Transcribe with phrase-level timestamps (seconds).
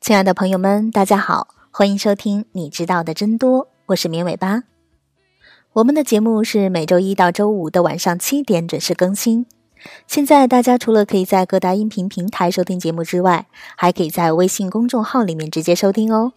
[0.00, 4.64] 亲爱的朋友们，大家好，欢迎收听《你知道的真多》，我是绵尾巴。
[5.72, 9.46] 我们的节目是每周一到周五的晚上七点准时更新。
[10.06, 13.46] 现在大家除了可以在各大音频平台收听节目之外，
[13.76, 16.32] 还可以在微信公众号里面直接收听哦。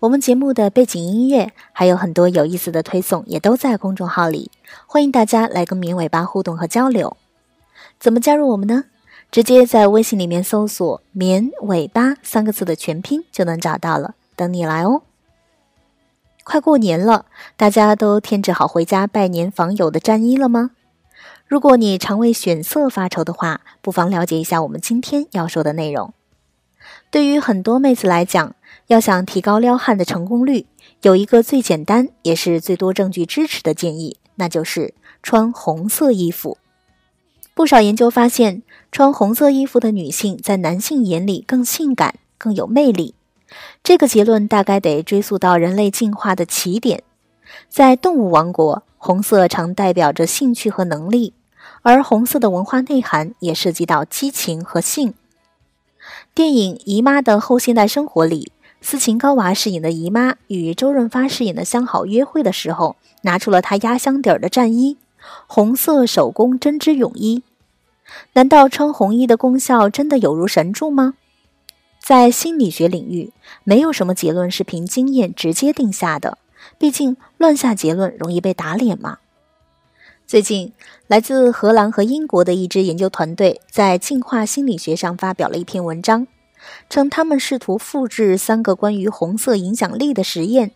[0.00, 4.50] 我们节目的背景音乐还有很多有意思的推送，也都在公众号里，
[4.86, 7.16] 欢迎大家来跟绵尾巴互动和交流。
[7.98, 8.84] 怎么加入我们呢？
[9.30, 15.02] 直接在微信里面搜索“绵尾巴”三个字的全拼就能找到了，等你来哦。
[16.44, 17.24] 快过年了，
[17.56, 20.72] 大家都添置好回家拜年访友的战衣了吗？
[21.52, 26.14] 如果你常为选色发愁的话，不妨了解一下我们今天要说的内容。
[27.10, 28.54] 对于很多妹子来讲，
[28.86, 30.64] 要想提高撩汉的成功率，
[31.02, 36.56] 有一个最简单也是最多证据支持的建议，那就是穿红色衣服。
[37.52, 43.14] 不少研究发现，穿红色衣服的女性在男性眼里更性感、更有魅力。
[43.84, 47.02] 这个结论大概得追溯到人类进化的起点。
[47.68, 51.34] 在动物王国，红色常代表着兴趣和能力，
[51.82, 55.14] 而红色的文化内涵也涉及到激情和性。
[56.34, 64.96] 电影《姨妈的后现代生活》里，斯琴高娃饰演的姨妈与周润发饰演的相好约会的时候，拿出了她压箱底儿的战衣——
[65.46, 67.42] 红色手工针织泳衣。
[68.34, 71.14] 难道穿红衣的功效真的有如神助吗？
[71.98, 73.32] 在心理学领域，
[73.64, 76.38] 没有什么结论是凭经验直接定下的，
[76.78, 79.18] 毕竟乱下结论容易被打脸嘛。
[80.26, 80.72] 最近，
[81.08, 86.26] 来自荷兰和英国的一支研究团队在《进化心理学》上发表了一篇文章，
[86.88, 90.70] 称他们试图复制三个关于红色影响力的实验，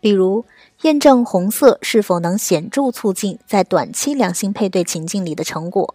[0.00, 0.44] 比如
[0.82, 5.94] 验证红色是否能显著促进在短期两性配对情境里的成果。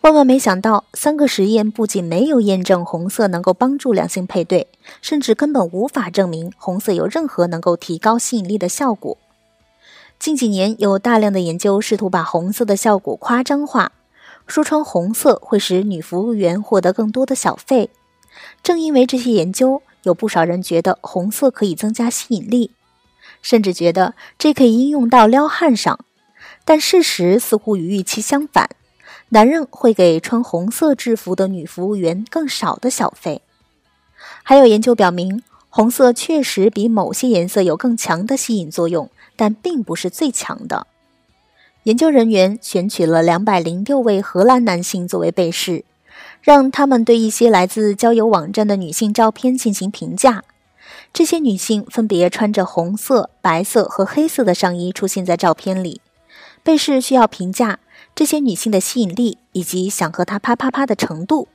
[0.00, 4.68] 万万没想到，三个实验不仅没有验证红色能够帮助两性配对，
[5.02, 9.18] 甚至根本无法证明红色有任何能够提高吸引力的效果。
[10.20, 13.92] 近几年有大量的研究试图把红色的效果夸张化，
[14.46, 17.88] 说穿红色会使女服务员获得更多的小费。
[18.62, 22.72] 正因为这些研究，有不少人觉得红色可以增加吸引力，
[23.40, 25.98] 甚至觉得这可以应用到撩汉上。
[26.66, 28.68] 但事实似乎与预期相反。
[29.30, 33.40] 男人会给穿红色制服的女服务员更少的小费。
[34.42, 39.08] 还有研究表明，红色确实比某些颜色有更强的吸引作用，
[39.40, 40.86] 但并不是最强的。
[41.84, 45.86] 研究人员选取了两百零六位荷兰男性作为被试，
[46.42, 50.44] 让他们对一些来自交友网站的女性照片进行评价。
[51.10, 56.02] 这些女性分别穿着红色、白色和黑色的上衣出现在照片里。
[56.62, 57.78] 被试需要评价。
[58.14, 61.48] 这些女性的吸引力以及想和她啪啪啪的程度，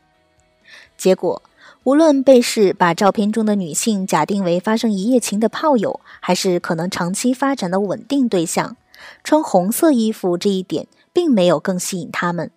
[0.98, 1.44] 结果
[1.86, 8.76] 无论被试把照片中的女性假定为发生一夜情的炮友，还是可能长期发展的稳定对象，
[9.24, 12.50] 穿红色衣服这一点并没有更吸引他们。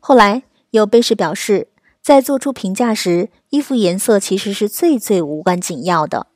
[0.00, 1.68] 后来有被试表示，
[2.00, 6.28] 在做出评价时，衣服颜色其实是最最无关紧要的。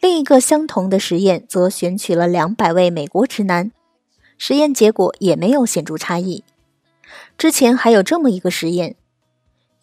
[0.00, 3.72] 另一个相同的实验则选取了两百位美国直男。
[4.38, 6.44] 实验结果也没有显著差异。
[7.36, 8.94] 之前还有这么一个实验，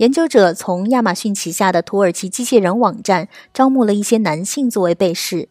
[0.02, 5.48] 研究者从亚马逊旗下的土耳其机器人网站招募了一些男性作为被试，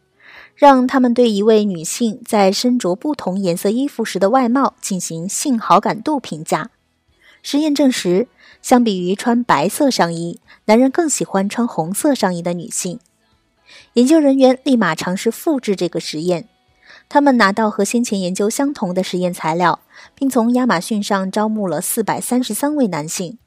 [0.57, 6.71] 让他们对一位女性在身着不同颜色衣服时的外貌进行性好感度评价。
[7.45, 8.27] 实验证实，
[8.61, 12.99] 相比于穿白色上衣，男人更喜欢穿红色上衣的女性。
[13.93, 16.49] 研究人员立马尝试复制这个实验。
[17.09, 19.79] 他们拿到和先前研究相同的实验材料，
[20.17, 23.39] 并从亚马逊上招募了四百三十三位男性，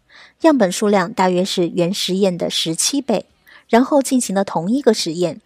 [0.42, 3.26] 样本数量大约是原实验的十七倍，
[3.68, 5.42] 然后进行了同一个实验。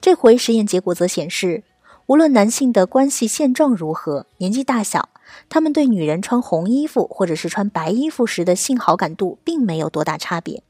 [0.00, 1.62] 这回实验结果则显示，
[2.06, 5.08] 无论男性的关系现状如何，年纪大小，
[5.48, 10.62] 他们对女人穿红衣服或者是穿白衣服时的性好感度并没有多大差别。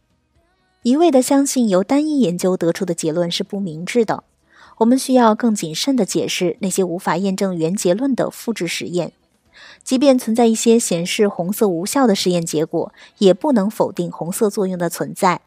[0.82, 4.23] 一味的相信由单一研究得出的结论是不明智的。
[4.78, 9.12] 我们需要更谨慎地解释那些无法验证原结论的复制实验，
[9.86, 15.42] 即便存在一些显示红色无效的实验结果，也不能否定红色作用的存在。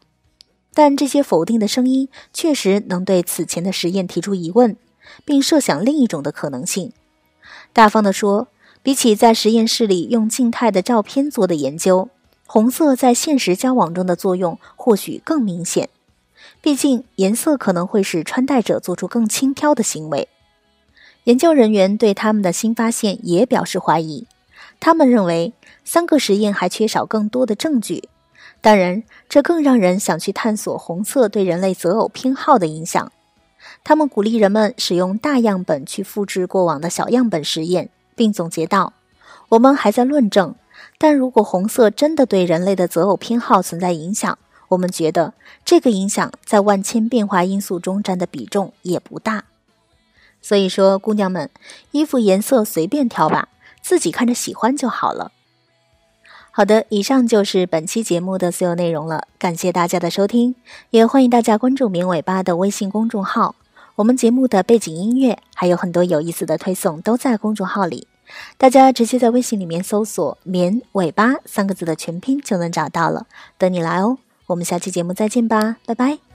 [0.72, 4.78] 但这些否定的声音确实能对此前的实验提出疑问，
[5.26, 6.90] 并设想另一种的可能性。
[7.74, 8.48] 大方地说，
[8.82, 12.08] 比起在实验室里用静态的照片做的研究，
[12.46, 15.90] 红色在现实交往中的作用或许更明显。
[16.62, 20.28] 毕竟颜色可能会使穿戴者做出更轻佻的行为。
[21.30, 24.26] 研究人员对他们的新发现也表示怀疑，
[24.80, 25.52] 他们认为
[25.84, 28.08] 三个实验还缺少更多的证据。
[28.60, 33.12] 当然，这更让人想去探索红色对人类择偶偏好的影响。
[33.84, 38.92] 他们鼓励人们使用大样本去复制过往的小样本实验，并总结道
[39.50, 40.56] ：“我们还在论证，
[40.98, 44.36] 但如果红色真的对人类的择偶偏好存在影响，
[44.70, 45.34] 我们觉得
[45.64, 49.44] 这个影响在万千变化因素中占的比重也不大。
[50.42, 51.50] 所以说，姑娘们，
[51.92, 53.48] 衣服颜色随便挑吧，
[53.82, 55.32] 自己看着喜欢就好了。”
[56.52, 59.28] 好的，以上就是本期节目的所有内容了。
[59.38, 60.56] 感谢大家的收听，
[60.90, 63.54] 也欢迎大家关注“棉尾巴”的微信公众号。
[63.94, 68.08] 我们节目的背景音乐还有很多有意思的推送都在公众号里，
[68.58, 73.26] 大家直接在微信里面搜索“棉尾巴”三个字的全拼就能找到了。
[73.56, 74.18] 等你来哦！
[74.46, 76.29] 我们下期节目再见吧，拜拜。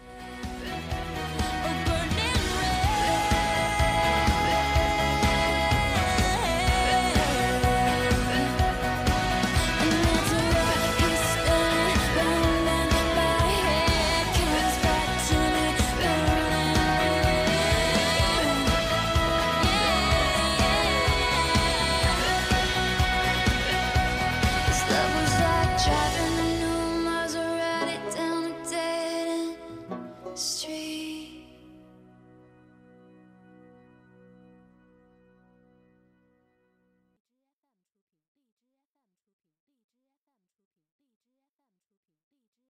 [30.35, 30.74] Street.